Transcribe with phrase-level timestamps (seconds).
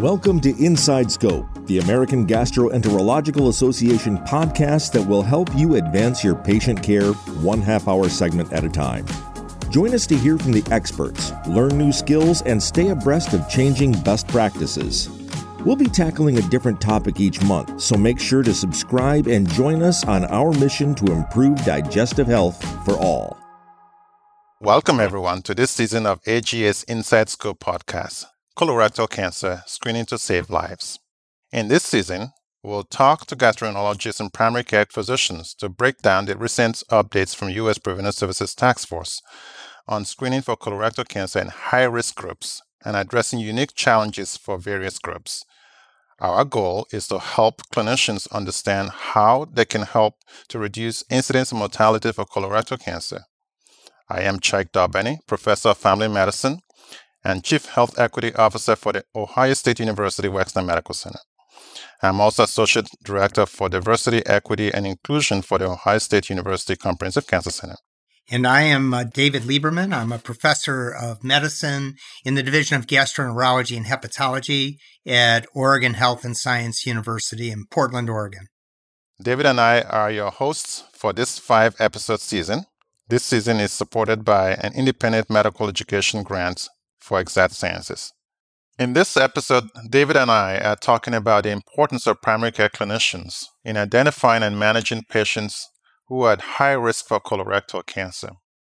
[0.00, 6.36] Welcome to Inside Scope, the American Gastroenterological Association podcast that will help you advance your
[6.36, 9.04] patient care one half hour segment at a time.
[9.68, 13.92] Join us to hear from the experts, learn new skills, and stay abreast of changing
[14.00, 15.10] best practices.
[15.66, 19.82] We'll be tackling a different topic each month, so make sure to subscribe and join
[19.82, 23.38] us on our mission to improve digestive health for all.
[24.62, 28.24] Welcome, everyone, to this season of AGA's Inside Scope podcast
[28.60, 30.98] Colorectal Cancer Screening to Save Lives.
[31.50, 32.32] In this season,
[32.62, 37.48] we'll talk to gastroenterologists and primary care physicians to break down the recent updates from
[37.48, 37.78] U.S.
[37.78, 39.22] Preventive Services Task Force
[39.88, 44.98] on screening for colorectal cancer in high risk groups and addressing unique challenges for various
[44.98, 45.42] groups.
[46.18, 50.16] Our goal is to help clinicians understand how they can help
[50.48, 53.22] to reduce incidence and mortality for colorectal cancer.
[54.10, 56.60] I am Chyke Doubeni, Professor of Family Medicine
[57.24, 61.18] and Chief Health Equity Officer for the Ohio State University Wexner Medical Center.
[62.02, 67.26] I'm also Associate Director for Diversity, Equity, and Inclusion for the Ohio State University Comprehensive
[67.26, 67.76] Cancer Center.
[68.30, 69.92] And I am uh, David Lieberman.
[69.92, 76.24] I'm a professor of medicine in the Division of Gastroenterology and Hepatology at Oregon Health
[76.24, 78.46] and Science University in Portland, Oregon.
[79.20, 82.66] David and I are your hosts for this five episode season.
[83.08, 86.68] This season is supported by an independent medical education grant
[87.00, 88.12] for Exact Sciences.
[88.78, 93.44] In this episode, David and I are talking about the importance of primary care clinicians
[93.64, 95.68] in identifying and managing patients
[96.08, 98.30] who are at high risk for colorectal cancer.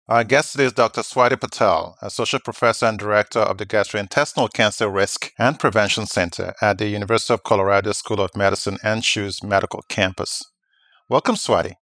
[0.08, 1.02] Our guest today is Dr.
[1.02, 6.78] Swati Patel, Associate Professor and Director of the Gastrointestinal Cancer Risk and Prevention Center at
[6.78, 10.42] the University of Colorado School of Medicine and Anschutz Medical Campus.
[11.10, 11.74] Welcome, Swati.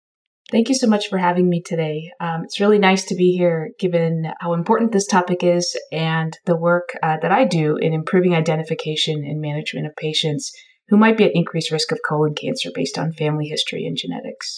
[0.53, 2.11] Thank you so much for having me today.
[2.21, 6.57] Um, it's really nice to be here given how important this topic is and the
[6.57, 10.53] work uh, that I do in improving identification and management of patients
[10.89, 14.56] who might be at increased risk of colon cancer based on family history and genetics.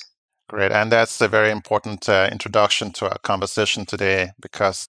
[0.48, 0.72] Great.
[0.72, 4.88] And that's a very important uh, introduction to our conversation today because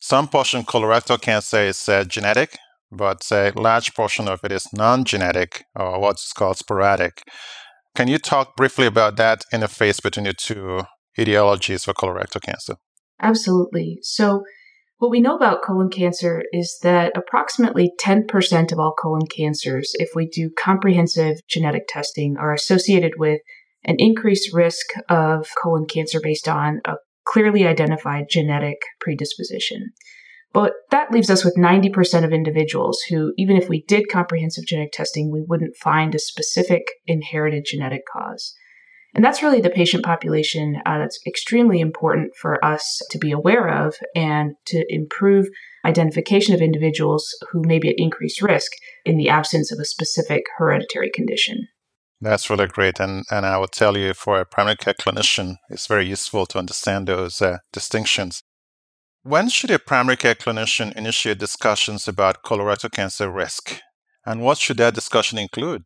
[0.00, 2.58] some portion of colorectal cancer is uh, genetic,
[2.92, 7.22] but a large portion of it is non genetic or what's called sporadic.
[7.98, 10.82] Can you talk briefly about that interface between the two
[11.18, 12.76] etiologies for colorectal cancer?
[13.20, 13.98] Absolutely.
[14.02, 14.44] So,
[14.98, 20.10] what we know about colon cancer is that approximately 10% of all colon cancers, if
[20.14, 23.40] we do comprehensive genetic testing, are associated with
[23.82, 29.90] an increased risk of colon cancer based on a clearly identified genetic predisposition.
[30.52, 34.92] But that leaves us with 90% of individuals who, even if we did comprehensive genetic
[34.92, 38.54] testing, we wouldn't find a specific inherited genetic cause.
[39.14, 43.68] And that's really the patient population uh, that's extremely important for us to be aware
[43.68, 45.46] of and to improve
[45.84, 48.70] identification of individuals who may be at increased risk
[49.04, 51.68] in the absence of a specific hereditary condition.
[52.20, 53.00] That's really great.
[53.00, 56.58] And, and I would tell you, for a primary care clinician, it's very useful to
[56.58, 58.42] understand those uh, distinctions.
[59.28, 63.78] When should a primary care clinician initiate discussions about colorectal cancer risk?
[64.24, 65.84] And what should that discussion include?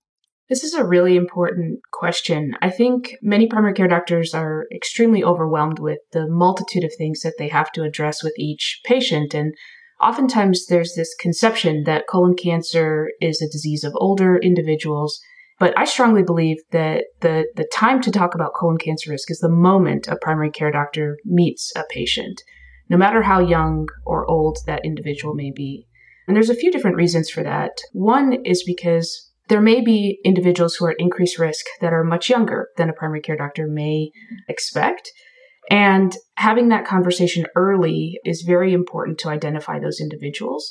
[0.48, 2.52] This is a really important question.
[2.62, 7.34] I think many primary care doctors are extremely overwhelmed with the multitude of things that
[7.36, 9.34] they have to address with each patient.
[9.34, 9.54] And
[10.00, 15.20] oftentimes there's this conception that colon cancer is a disease of older individuals
[15.62, 19.38] but I strongly believe that the, the time to talk about colon cancer risk is
[19.38, 22.42] the moment a primary care doctor meets a patient,
[22.92, 25.88] no matter how young or old that individual may be.
[26.28, 27.72] And there's a few different reasons for that.
[27.92, 32.28] One is because there may be individuals who are at increased risk that are much
[32.28, 34.10] younger than a primary care doctor may
[34.47, 35.10] expect.
[35.70, 40.70] And having that conversation early is very important to identify those individuals.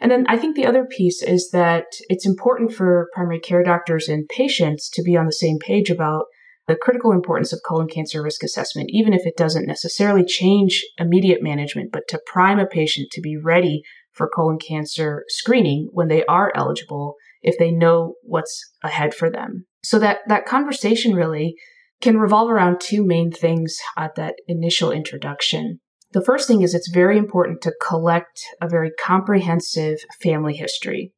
[0.00, 4.08] And then I think the other piece is that it's important for primary care doctors
[4.08, 6.24] and patients to be on the same page about
[6.70, 11.42] the critical importance of colon cancer risk assessment, even if it doesn't necessarily change immediate
[11.42, 13.82] management, but to prime a patient to be ready
[14.12, 19.66] for colon cancer screening when they are eligible if they know what's ahead for them.
[19.82, 21.56] So that, that conversation really
[22.00, 25.80] can revolve around two main things at that initial introduction.
[26.12, 31.12] The first thing is it's very important to collect a very comprehensive family history.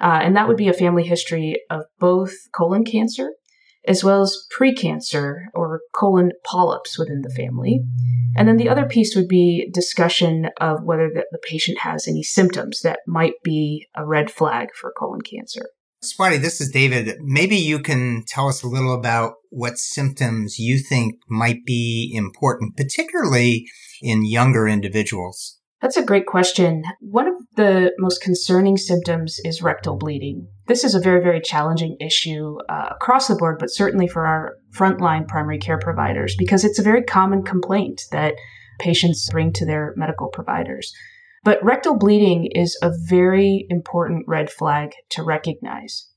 [0.00, 3.30] Uh, and that would be a family history of both colon cancer
[3.88, 7.80] as well as precancer or colon polyps within the family.
[8.36, 12.22] And then the other piece would be discussion of whether the, the patient has any
[12.22, 15.70] symptoms that might be a red flag for colon cancer.
[16.04, 17.16] Swati, this is David.
[17.20, 22.76] Maybe you can tell us a little about what symptoms you think might be important,
[22.76, 23.66] particularly
[24.00, 25.57] in younger individuals.
[25.80, 26.82] That's a great question.
[27.00, 30.48] One of the most concerning symptoms is rectal bleeding.
[30.66, 34.56] This is a very, very challenging issue uh, across the board, but certainly for our
[34.74, 38.34] frontline primary care providers because it's a very common complaint that
[38.80, 40.92] patients bring to their medical providers.
[41.44, 46.08] But rectal bleeding is a very important red flag to recognize.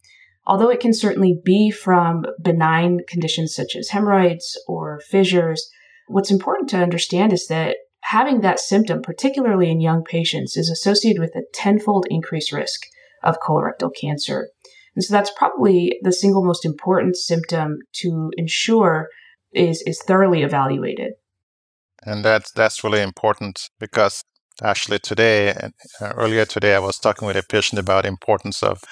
[0.48, 5.70] Although it can certainly be from benign conditions such as hemorrhoids or fissures,
[6.08, 7.78] what's important to understand is that
[8.12, 12.82] having that symptom, particularly in young patients, is associated with a tenfold increased risk
[13.24, 14.50] of colorectal cancer.
[14.96, 19.08] And so that's probably the single most important symptom to ensure
[19.54, 21.14] is, is thoroughly evaluated.
[22.04, 24.24] And that's, that's really important because
[24.62, 25.52] actually today,
[26.02, 28.84] uh, earlier today, I was talking with a patient about importance of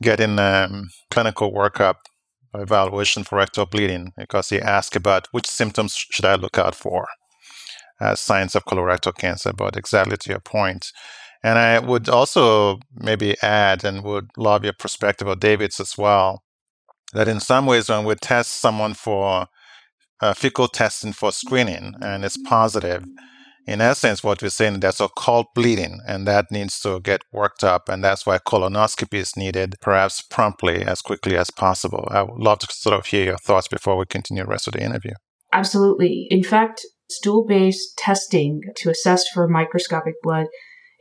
[0.00, 1.96] getting um, clinical workup
[2.54, 7.06] evaluation for rectal bleeding because he asked about which symptoms should I look out for
[8.00, 10.92] as signs of colorectal cancer, but exactly to your point.
[11.42, 16.42] And I would also maybe add and would love your perspective of David's as well,
[17.12, 19.46] that in some ways when we test someone for
[20.20, 23.04] uh, fecal testing for screening and it's positive,
[23.66, 27.88] in essence, what we're saying that's occult bleeding, and that needs to get worked up,
[27.88, 32.08] and that's why colonoscopy is needed, perhaps promptly, as quickly as possible.
[32.10, 34.72] I would love to sort of hear your thoughts before we continue the rest of
[34.72, 35.12] the interview.
[35.52, 36.26] Absolutely.
[36.30, 40.46] In fact, stool based testing to assess for microscopic blood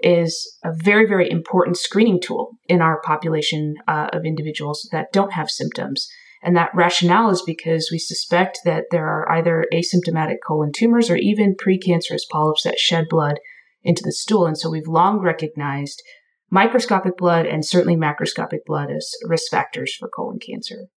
[0.01, 5.33] is a very, very important screening tool in our population uh, of individuals that don't
[5.33, 6.07] have symptoms.
[6.41, 11.17] And that rationale is because we suspect that there are either asymptomatic colon tumors or
[11.17, 13.39] even precancerous polyps that shed blood
[13.83, 14.45] into the stool.
[14.45, 16.01] And so we've long recognized
[16.50, 20.88] microscopic blood and certainly macroscopic blood as risk factors for colon cancer.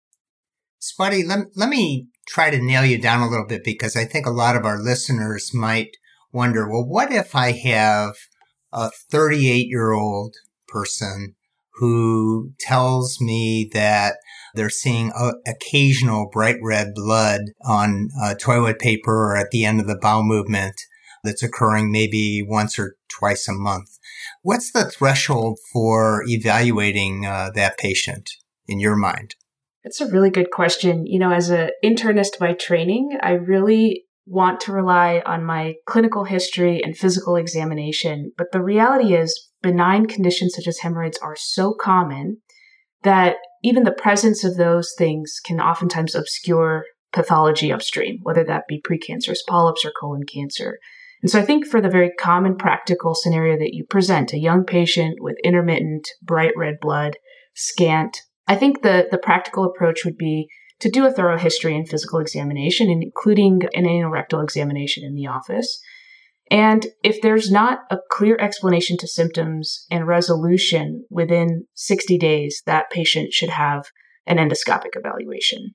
[0.80, 4.26] Swati, let, let me try to nail you down a little bit because I think
[4.26, 5.96] a lot of our listeners might
[6.32, 8.14] wonder, well, what if I have
[8.72, 10.36] a 38 year old
[10.68, 11.34] person
[11.76, 14.16] who tells me that
[14.54, 15.12] they're seeing
[15.46, 18.08] occasional bright red blood on
[18.38, 20.74] toilet paper or at the end of the bowel movement
[21.24, 23.98] that's occurring maybe once or twice a month.
[24.42, 28.30] What's the threshold for evaluating uh, that patient
[28.66, 29.36] in your mind?
[29.84, 31.06] It's a really good question.
[31.06, 36.24] You know, as an internist by training, I really want to rely on my clinical
[36.24, 38.32] history and physical examination.
[38.38, 42.38] But the reality is, benign conditions such as hemorrhoids are so common
[43.02, 48.80] that even the presence of those things can oftentimes obscure pathology upstream, whether that be
[48.80, 50.78] precancerous polyps or colon cancer.
[51.20, 54.64] And so I think for the very common practical scenario that you present, a young
[54.64, 57.16] patient with intermittent bright red blood,
[57.54, 60.48] scant, I think the, the practical approach would be
[60.80, 65.28] to do a thorough history and physical examination, including an anal rectal examination in the
[65.28, 65.80] office.
[66.50, 72.90] And if there's not a clear explanation to symptoms and resolution within 60 days, that
[72.90, 73.86] patient should have
[74.26, 75.70] an endoscopic evaluation.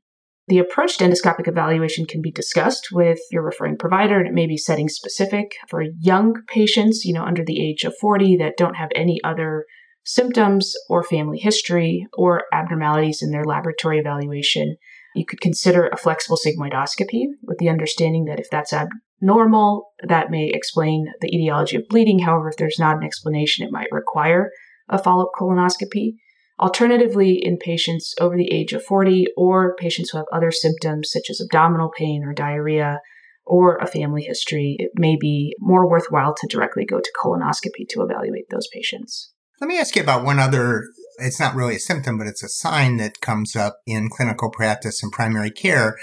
[0.47, 4.47] The approach to endoscopic evaluation can be discussed with your referring provider, and it may
[4.47, 8.75] be setting specific for young patients, you know, under the age of 40 that don't
[8.75, 9.65] have any other
[10.07, 14.77] symptoms or family history or abnormalities in their laboratory evaluation.
[15.13, 20.49] You could consider a flexible sigmoidoscopy with the understanding that if that's abnormal, that may
[20.53, 22.19] explain the etiology of bleeding.
[22.19, 24.49] However, if there's not an explanation, it might require
[24.87, 26.13] a follow up colonoscopy.
[26.57, 31.29] Alternatively, in patients over the age of 40 or patients who have other symptoms such
[31.29, 33.01] as abdominal pain or diarrhea
[33.45, 38.01] or a family history, it may be more worthwhile to directly go to colonoscopy to
[38.01, 39.33] evaluate those patients.
[39.59, 40.83] Let me ask you about one other
[41.19, 45.01] it's not really a symptom, but it's a sign that comes up in clinical practice
[45.01, 45.97] and primary care.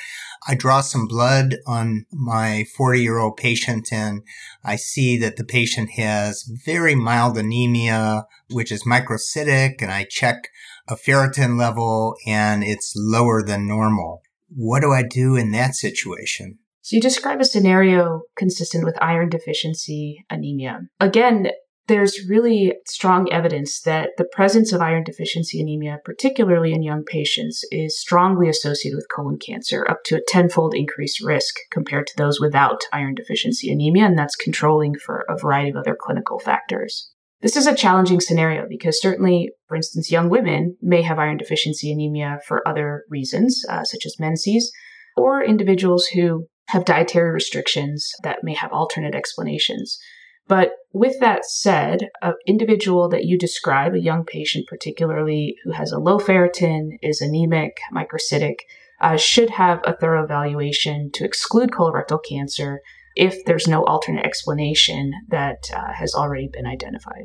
[0.47, 4.23] I draw some blood on my 40 year old patient and
[4.65, 10.49] I see that the patient has very mild anemia, which is microcytic, and I check
[10.89, 14.23] a ferritin level and it's lower than normal.
[14.49, 16.59] What do I do in that situation?
[16.83, 20.81] So you describe a scenario consistent with iron deficiency anemia.
[21.01, 21.49] Again,
[21.87, 27.63] there's really strong evidence that the presence of iron deficiency anemia, particularly in young patients,
[27.71, 32.41] is strongly associated with colon cancer, up to a tenfold increased risk compared to those
[32.41, 37.11] without iron deficiency anemia, and that's controlling for a variety of other clinical factors.
[37.43, 41.93] This is a challenging scenario because certainly, for instance, young women may have iron deficiency
[41.93, 44.73] anemia for other reasons, uh, such as menses,
[45.17, 49.99] or individuals who have dietary restrictions that may have alternate explanations.
[50.47, 55.91] But with that said, an individual that you describe, a young patient particularly who has
[55.91, 58.57] a low ferritin, is anemic, microcytic,
[59.01, 62.81] uh, should have a thorough evaluation to exclude colorectal cancer
[63.17, 67.25] if there's no alternate explanation that uh, has already been identified.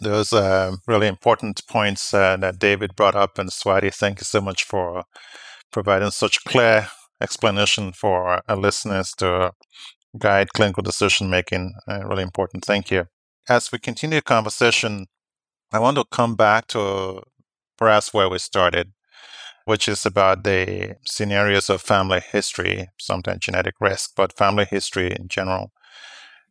[0.00, 3.38] Those are really important points uh, that David brought up.
[3.38, 5.04] And Swati, thank you so much for
[5.72, 6.88] providing such clear
[7.20, 9.52] explanation for our listeners to
[10.18, 11.74] guide clinical decision making.
[11.88, 12.64] Uh, really important.
[12.64, 13.06] Thank you.
[13.48, 15.06] As we continue the conversation,
[15.72, 17.22] I want to come back to
[17.76, 18.92] perhaps where we started,
[19.64, 25.28] which is about the scenarios of family history, sometimes genetic risk, but family history in
[25.28, 25.72] general.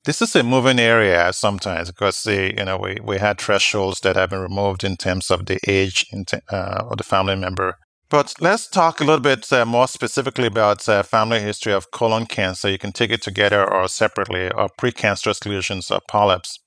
[0.06, 4.16] This is a moving area sometimes because the, you know we, we had thresholds that
[4.16, 6.06] have been removed in terms of the age
[6.52, 7.78] uh, of the family member.
[8.10, 12.28] But let's talk a little bit uh, more specifically about uh, family history of colon
[12.28, 12.70] cancer.
[12.70, 16.60] You can take it together or separately, or precancerous lesions or polyps.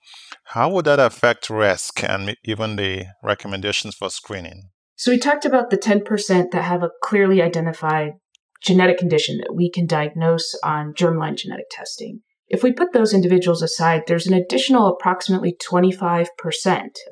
[0.47, 4.71] How would that affect risk and even the recommendations for screening?
[4.97, 8.15] So, we talked about the 10% that have a clearly identified
[8.61, 12.23] genetic condition that we can diagnose on germline genetic testing.
[12.49, 16.27] If we put those individuals aside, there's an additional approximately 25%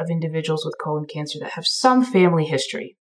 [0.01, 2.97] of individuals with colon cancer that have some family history.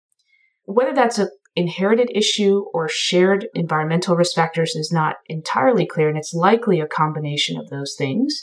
[0.65, 6.17] Whether that's an inherited issue or shared environmental risk factors is not entirely clear, and
[6.17, 8.43] it's likely a combination of those things.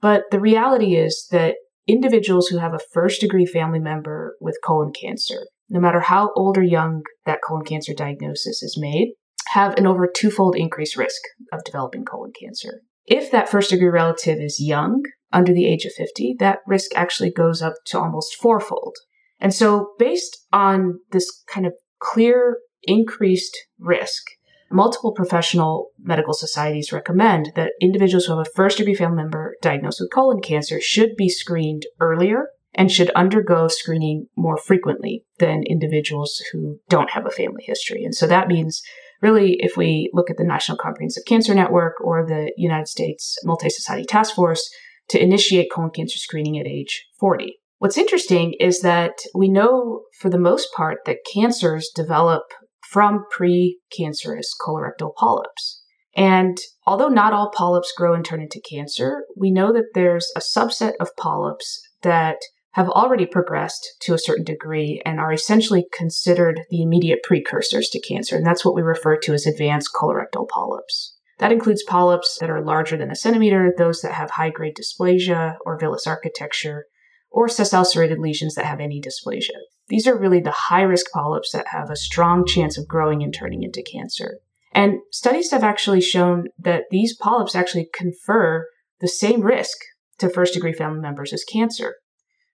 [0.00, 1.56] But the reality is that
[1.86, 6.58] individuals who have a first degree family member with colon cancer, no matter how old
[6.58, 9.14] or young that colon cancer diagnosis is made,
[9.48, 11.20] have an over twofold increased risk
[11.52, 12.82] of developing colon cancer.
[13.06, 15.02] If that first degree relative is young,
[15.32, 18.96] under the age of 50, that risk actually goes up to almost fourfold.
[19.40, 24.22] And so, based on this kind of clear increased risk,
[24.70, 30.00] multiple professional medical societies recommend that individuals who have a first degree family member diagnosed
[30.00, 36.42] with colon cancer should be screened earlier and should undergo screening more frequently than individuals
[36.52, 38.02] who don't have a family history.
[38.04, 38.82] And so that means
[39.22, 43.70] really, if we look at the National Comprehensive Cancer Network or the United States Multi
[43.70, 44.68] Society Task Force,
[45.08, 47.58] to initiate colon cancer screening at age 40.
[47.84, 52.44] What's interesting is that we know for the most part that cancers develop
[52.80, 55.82] from precancerous colorectal polyps.
[56.16, 60.40] And although not all polyps grow and turn into cancer, we know that there's a
[60.40, 62.38] subset of polyps that
[62.72, 68.00] have already progressed to a certain degree and are essentially considered the immediate precursors to
[68.00, 68.34] cancer.
[68.34, 71.18] And that's what we refer to as advanced colorectal polyps.
[71.38, 75.56] That includes polyps that are larger than a centimeter, those that have high grade dysplasia
[75.66, 76.86] or villous architecture,
[77.34, 79.58] or sessile serrated lesions that have any dysplasia.
[79.88, 83.34] These are really the high risk polyps that have a strong chance of growing and
[83.34, 84.38] turning into cancer.
[84.72, 88.66] And studies have actually shown that these polyps actually confer
[89.00, 89.76] the same risk
[90.18, 91.96] to first degree family members as cancer.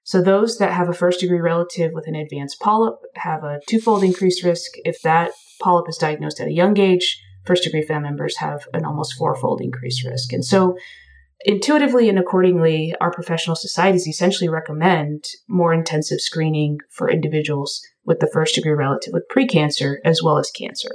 [0.02, 4.02] So those that have a first degree relative with an advanced polyp have a twofold
[4.02, 4.70] increased risk.
[4.84, 8.86] If that polyp is diagnosed at a young age, first degree family members have an
[8.86, 10.32] almost fourfold increased risk.
[10.32, 10.76] And so
[11.44, 18.30] intuitively and accordingly, our professional societies essentially recommend more intensive screening for individuals with the
[18.32, 20.90] first degree relative with precancer as well as cancer.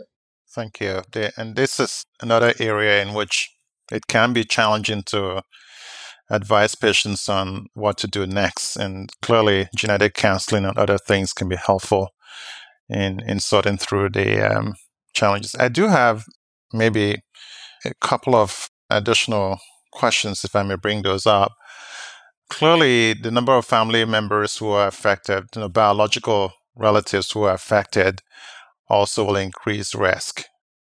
[0.54, 1.02] Thank you.
[1.38, 3.50] And this is another area in which
[3.92, 5.42] it can be challenging to
[6.30, 8.75] advise patients on what to do next.
[8.75, 12.10] And clearly, genetic counseling and other things can be helpful
[12.90, 14.75] in, in sorting through the um,
[15.14, 15.56] challenges.
[15.60, 16.25] I do have
[16.74, 17.22] maybe
[17.84, 19.60] a couple of additional
[19.96, 21.54] questions, if I may bring those up.
[22.50, 27.54] Clearly, the number of family members who are affected, you know, biological relatives who are
[27.54, 28.22] affected,
[28.88, 30.44] also will increase risk.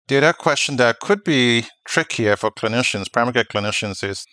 [0.08, 4.26] The other question that could be trickier for clinicians, primary care clinicians, is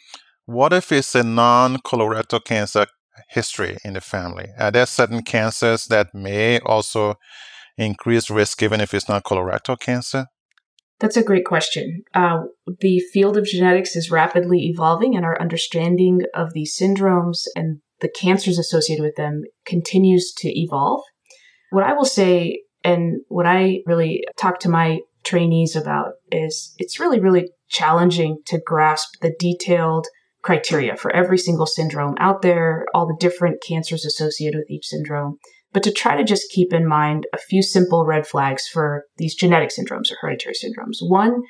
[0.47, 2.87] what if it's a non colorectal cancer
[3.29, 4.49] history in the family?
[4.59, 7.15] Are there certain cancers that may also
[7.79, 10.27] increase risk even if it's not colorectal cancer?
[11.03, 12.05] That's a great question.
[12.15, 12.45] Uh,
[12.79, 18.09] the field of genetics is rapidly evolving, and our understanding of these syndromes and the
[18.09, 21.03] cancers associated with them continues to evolve.
[21.71, 27.01] What I will say, and what I really talk to my trainees about, is it's
[27.01, 30.07] really, really challenging to grasp the detailed
[30.43, 35.39] criteria for every single syndrome out there, all the different cancers associated with each syndrome,
[35.73, 39.35] but to try to just keep in mind a few simple red flags for these
[39.35, 40.99] genetic syndromes or hereditary syndromes.
[41.01, 41.43] One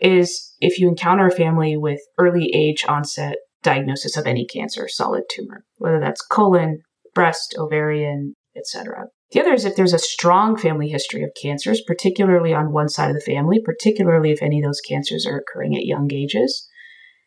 [0.00, 5.24] is if you encounter a family with early age onset diagnosis of any cancer, solid
[5.30, 6.80] tumor, whether that's colon,
[7.14, 9.06] breast, ovarian, etc.
[9.32, 13.10] The other is if there's a strong family history of cancers, particularly on one side
[13.10, 16.66] of the family, particularly if any of those cancers are occurring at young ages.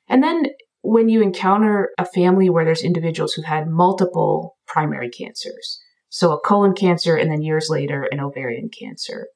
[0.07, 0.47] And then
[0.81, 5.79] when you encounter a family where there's individuals who've had multiple primary cancers,
[6.11, 9.27] so a colon cancer and then years later an ovarian cancer.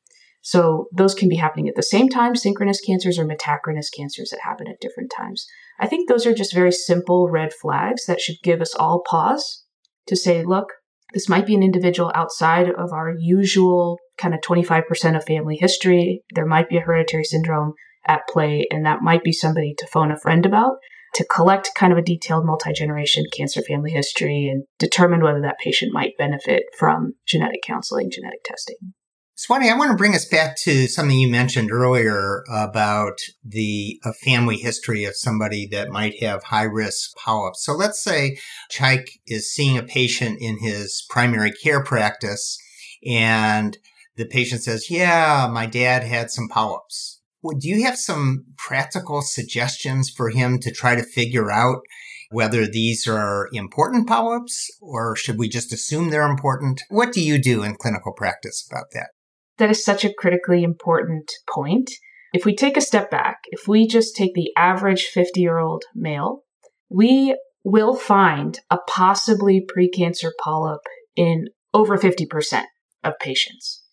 [0.41, 4.41] So those can be happening at the same time, synchronous cancers or metachronous cancers that
[4.43, 5.47] happen at different times.
[5.79, 9.63] I think those are just very simple red flags that should give us all pause
[10.05, 10.67] to say, look,
[11.13, 16.23] this might be an individual outside of our usual kind of 25% of family history.
[16.35, 17.73] There might be a hereditary syndrome
[18.05, 20.73] at play, and that might be somebody to phone a friend about
[21.15, 25.57] to collect kind of a detailed multi generation cancer family history and determine whether that
[25.57, 28.93] patient might benefit from genetic counseling, genetic testing.
[29.37, 34.55] Swati, I want to bring us back to something you mentioned earlier about the family
[34.55, 37.65] history of somebody that might have high risk polyps.
[37.65, 38.37] So let's say
[38.71, 42.57] Chyke is seeing a patient in his primary care practice
[43.05, 43.77] and
[44.15, 47.14] the patient says, yeah, my dad had some polyps.
[47.45, 51.81] Well, do you have some practical suggestions for him to try to figure out
[52.31, 56.81] whether these are important polyps or should we just assume they're important?
[56.89, 59.09] What do you do in clinical practice about that?
[59.59, 61.91] That is such a critically important point.
[62.33, 65.83] If we take a step back, if we just take the average 50 year old
[65.93, 66.39] male,
[66.89, 70.81] we will find a possibly precancer polyp
[71.15, 72.63] in over 50%
[73.03, 73.84] of patients.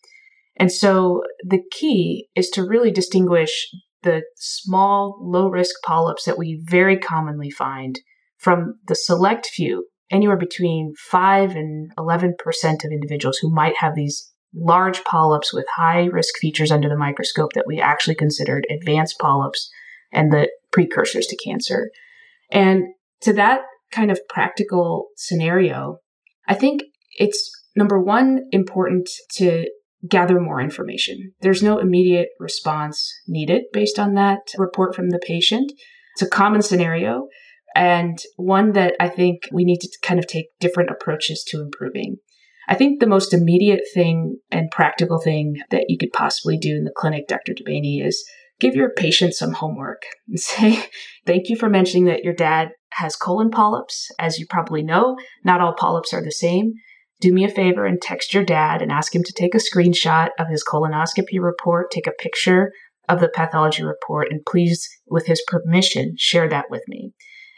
[0.56, 3.68] And so the key is to really distinguish
[4.02, 7.99] the small, low risk polyps that we very commonly find
[8.38, 12.35] from the select few, anywhere between 5 and 11%
[12.85, 17.52] of individuals who might have these large polyps with high risk features under the microscope
[17.54, 19.71] that we actually considered advanced polyps
[20.12, 21.90] and the precursors to cancer.
[22.50, 22.85] And
[23.23, 25.99] to that kind of practical scenario,
[26.47, 26.82] I think
[27.12, 29.66] it's number one important to
[30.09, 31.32] gather more information.
[31.40, 35.73] There's no immediate response needed based on that report from the patient.
[36.14, 37.28] It's a common scenario
[37.75, 42.16] and one that I think we need to kind of take different approaches to improving.
[42.68, 46.85] I think the most immediate thing and practical thing that you could possibly do in
[46.85, 47.54] the clinic, Dr.
[47.54, 48.25] Doubeni, is
[48.61, 50.85] give your patient some homework and say,
[51.26, 54.11] thank you for mentioning that your dad has colon polyps.
[54.18, 56.75] As you probably know, not all polyps are the same.
[57.22, 60.30] Do me a favor and text your dad and ask him to take a screenshot
[60.40, 62.72] of his colonoscopy report, take a picture
[63.08, 67.12] of the pathology report, and please, with his permission, share that with me.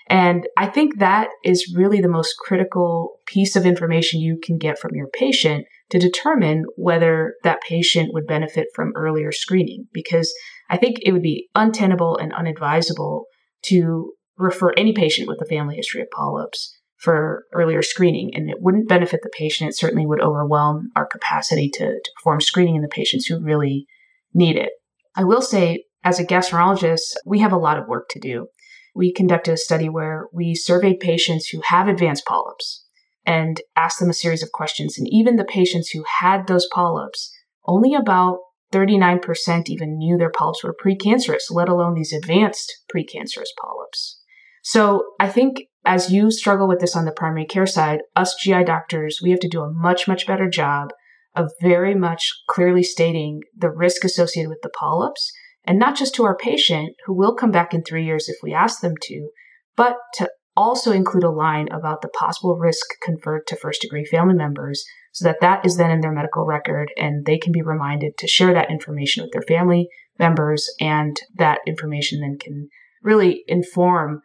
[0.06, 4.78] And I think that is really the most critical piece of information you can get
[4.78, 9.86] from your patient to determine whether that patient would benefit from earlier screening.
[9.94, 10.30] Because
[10.68, 13.24] I think it would be untenable and unadvisable
[13.62, 18.34] to refer any patient with a family history of polyps for earlier screening.
[18.34, 19.70] And it wouldn't benefit the patient.
[19.70, 23.86] It certainly would overwhelm our capacity to, to perform screening in the patients who really
[24.32, 24.70] need it.
[25.14, 28.48] I will say, as a gastroenterologist, we have a lot of work to do
[28.94, 32.84] we conducted a study where we surveyed patients who have advanced polyps
[33.26, 34.98] and asked them a series of questions.
[34.98, 37.32] And even the patients who had those polyps,
[37.66, 38.38] only about
[38.72, 44.20] 39% even knew their polyps were precancerous, let alone these advanced precancerous polyps.
[44.62, 48.64] So I think as you struggle with this on the primary care side, us GI
[48.64, 50.90] doctors, we have to do a much, much better job
[51.34, 55.32] of very much clearly stating the risk associated with the polyps
[55.64, 58.52] and not just to our patient who will come back in three years if we
[58.54, 59.30] ask them to,
[59.76, 64.34] but to also include a line about the possible risk conferred to first degree family
[64.34, 68.16] members so that that is then in their medical record and they can be reminded
[68.16, 72.68] to share that information with their family members and that information then can
[73.02, 74.20] really inform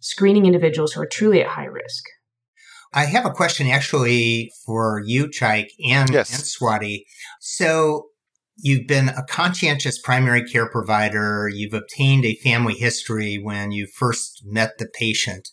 [0.00, 2.04] screening individuals who are truly at high risk.
[2.92, 6.32] I have a question actually for you, Chyke, and, yes.
[6.32, 7.02] and Swati.
[7.40, 8.08] So
[8.56, 11.50] you've been a conscientious primary care provider.
[11.52, 15.48] You've obtained a family history when you first met the patient.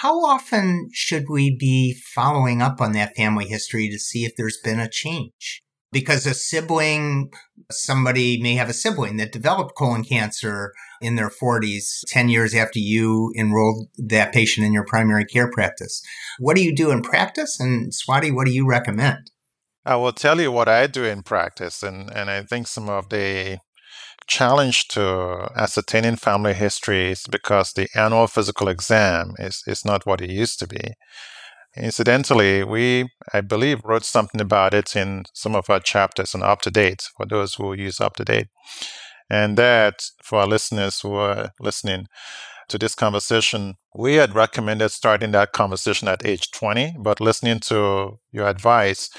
[0.00, 4.58] How often should we be following up on that family history to see if there's
[4.64, 5.62] been a change?
[5.92, 7.30] Because a sibling,
[7.70, 10.72] somebody may have a sibling that developed colon cancer
[11.04, 16.02] in their 40s, 10 years after you enrolled that patient in your primary care practice.
[16.38, 17.60] What do you do in practice?
[17.60, 19.30] And Swati, what do you recommend?
[19.84, 23.10] I will tell you what I do in practice, and, and I think some of
[23.10, 23.58] the
[24.26, 30.22] challenge to ascertaining family history is because the annual physical exam is, is not what
[30.22, 30.94] it used to be.
[31.76, 37.02] Incidentally, we, I believe, wrote something about it in some of our chapters on UpToDate
[37.16, 38.46] for those who use UpToDate.
[39.30, 42.06] And that, for our listeners who are listening
[42.68, 48.18] to this conversation, we had recommended starting that conversation at age 20, but listening to
[48.32, 49.10] your advice,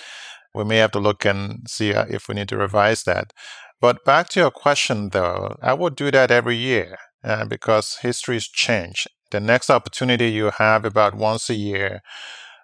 [0.54, 3.34] we may have to look and see uh, if we need to revise that.
[3.82, 8.48] But back to your question, though, I would do that every year uh, because history's
[8.48, 9.08] changed.
[9.32, 12.02] The next opportunity you have about once a year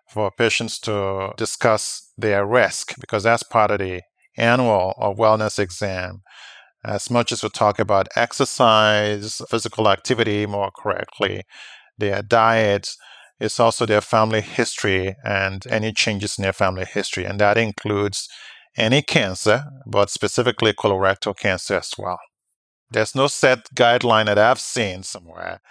[0.10, 4.02] for patients to discuss their risk because that's part of the
[4.38, 6.22] annual or wellness exam.
[6.84, 11.44] As much as we talk about exercise, physical activity more correctly,
[11.98, 12.96] their diet,
[13.39, 17.26] it's also their family history and any changes in their family history.
[17.26, 18.28] And that includes
[18.78, 22.20] any cancer, but specifically colorectal cancer as well.
[22.89, 25.62] There's no set guideline that I've seen somewhere.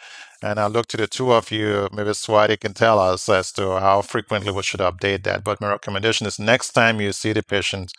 [0.42, 1.88] And I'll look to the two of you.
[1.92, 5.44] Maybe Swati can tell us as to how frequently we should update that.
[5.44, 7.92] But my recommendation is next time you see the patient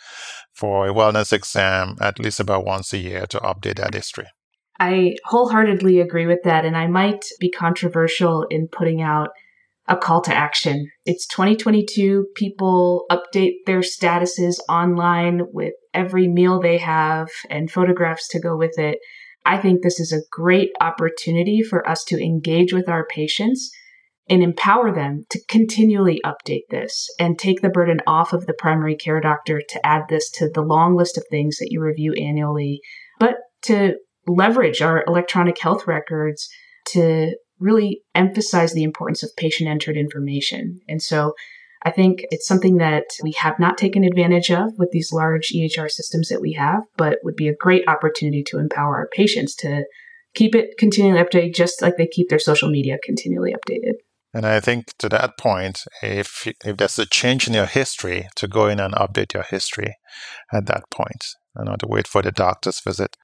[0.54, 4.25] for a wellness exam, at least about once a year to update that history.
[4.80, 6.65] I wholeheartedly agree with that.
[6.65, 9.30] And I might be controversial in putting out
[9.88, 10.89] a call to action.
[11.06, 12.27] It's 2022.
[12.36, 18.80] People update their statuses online with every meal they have and photographs to go with
[18.80, 18.99] it.
[19.45, 23.71] I think this is a great opportunity for us to engage with our patients
[24.30, 28.95] and empower them to continually update this and take the burden off of the primary
[28.95, 32.82] care doctor to add this to the long list of things that you review annually,
[33.19, 33.95] but to
[34.27, 36.47] leverage our electronic health records
[36.86, 40.80] to really emphasize the importance of patient entered information.
[40.88, 41.34] And so
[41.84, 45.89] I think it's something that we have not taken advantage of with these large EHR
[45.89, 49.86] systems that we have, but would be a great opportunity to empower our patients to
[50.36, 53.94] keep it continually updated, just like they keep their social media continually updated.
[54.34, 58.48] And I think to that point, if if there's a change in your history, to
[58.48, 59.98] go in and update your history
[60.54, 63.17] at that point, and not to wait for the doctor's visit.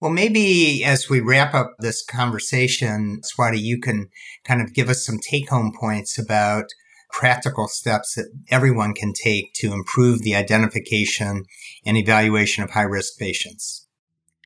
[0.00, 4.08] Well, maybe as we wrap up this conversation, Swati, you can
[4.44, 6.66] kind of give us some take home points about
[7.12, 11.44] practical steps that everyone can take to improve the identification
[11.84, 13.86] and evaluation of high risk patients?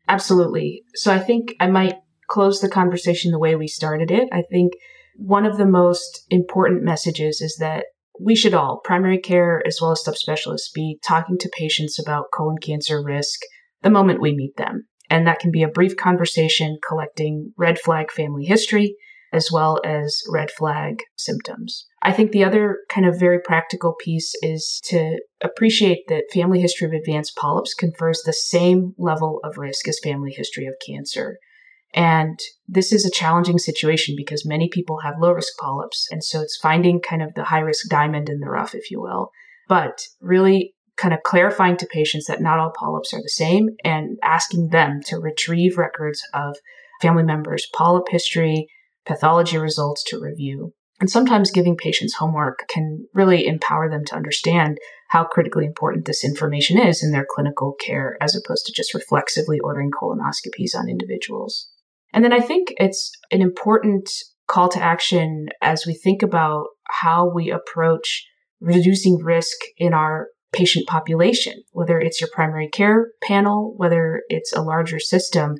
[0.09, 0.83] Absolutely.
[0.95, 1.95] So I think I might
[2.29, 4.29] close the conversation the way we started it.
[4.33, 4.73] I think
[5.17, 7.87] one of the most important messages is that
[8.21, 12.57] we should all, primary care as well as subspecialists, be talking to patients about colon
[12.59, 13.41] cancer risk
[13.83, 14.87] the moment we meet them.
[15.09, 18.97] And that can be a brief conversation collecting red flag family history
[19.37, 21.87] as well as red flag symptoms.
[22.03, 26.87] I think the other kind of very practical piece is to appreciate that family history
[26.89, 31.39] of advanced polyps confers the same level of risk as family history of cancer.
[31.93, 36.07] And this is a challenging situation because many people have low risk polyps.
[36.11, 39.01] And so it's finding kind of the high risk diamond in the rough, if you
[39.01, 39.31] will.
[39.69, 44.17] But really kind of clarifying to patients that not all polyps are the same and
[44.23, 46.57] asking them to retrieve records of
[47.03, 48.69] family members' polyp history,
[49.07, 50.73] pathology results to review.
[50.99, 56.25] And sometimes giving patients homework can really empower them to understand how critically important this
[56.25, 61.69] information is in their clinical care as opposed to just reflexively ordering colonoscopies on individuals.
[62.13, 64.11] And then I think it's an important
[64.49, 68.27] call to action as we think about how we approach
[68.61, 74.63] reducing risk in our patient population, whether it's your primary care panel, whether it's a
[74.63, 75.57] larger system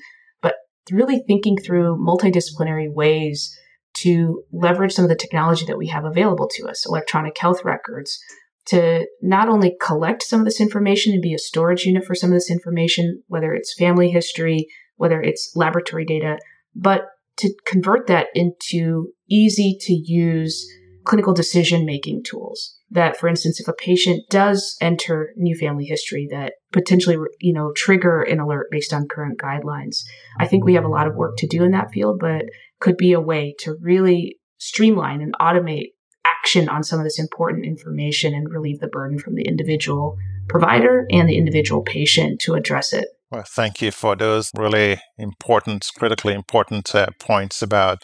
[0.91, 3.57] really thinking through multidisciplinary ways
[3.99, 8.19] to leverage some of the technology that we have available to us, electronic health records,
[8.67, 12.31] to not only collect some of this information and be a storage unit for some
[12.31, 16.37] of this information, whether it's family history, whether it's laboratory data,
[16.75, 17.07] but
[17.39, 20.67] to convert that into easy to use
[21.05, 22.79] clinical decision making tools.
[22.91, 27.73] That for instance if a patient does enter new family history that potentially you know
[27.75, 30.05] trigger an alert based on current guidelines
[30.39, 32.43] i think we have a lot of work to do in that field but
[32.81, 35.93] could be a way to really streamline and automate
[36.27, 40.17] action on some of this important information and relieve the burden from the individual
[40.49, 45.89] provider and the individual patient to address it well thank you for those really important
[45.97, 48.03] critically important uh, points about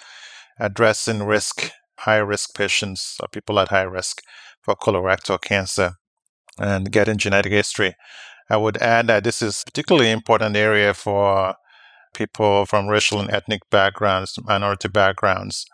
[0.58, 4.22] addressing risk high risk patients or people at high risk
[4.62, 5.96] for colorectal cancer
[6.58, 7.94] and getting genetic history.
[8.52, 11.54] I would add that this is particularly important area for
[12.12, 15.64] people from racial and ethnic backgrounds, minority backgrounds,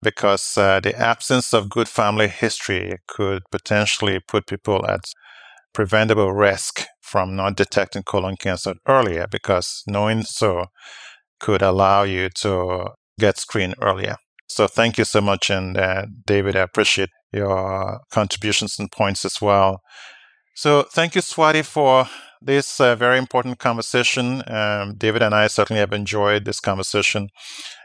[0.00, 5.04] because uh, the absence of good family history could potentially put people at
[5.74, 10.64] preventable risk from not detecting colon cancer earlier, because knowing so
[11.38, 14.16] could allow you to get screened earlier.
[14.48, 15.50] So thank you so much.
[15.50, 19.80] And uh, David, I appreciate your contributions and points as well.
[20.54, 22.06] So thank you, Swati, for
[22.40, 24.42] this uh, very important conversation.
[24.50, 27.28] Um, David and I certainly have enjoyed this conversation.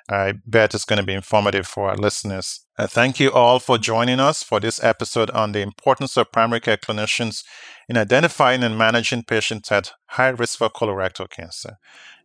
[0.09, 2.61] I bet it's going to be informative for our listeners.
[2.77, 6.61] Uh, thank you all for joining us for this episode on the importance of primary
[6.61, 7.43] care clinicians
[7.89, 11.77] in identifying and managing patients at high risk for colorectal cancer.